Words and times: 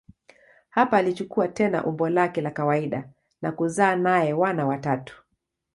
Hapa 0.69 0.97
alichukua 0.97 1.47
tena 1.47 1.85
umbo 1.85 2.09
lake 2.09 2.41
la 2.41 2.51
kawaida 2.51 3.09
na 3.41 3.51
kuzaa 3.51 3.95
naye 3.95 4.33
wana 4.33 4.65
watatu. 4.65 5.23